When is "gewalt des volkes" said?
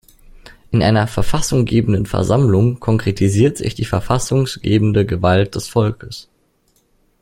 5.05-6.27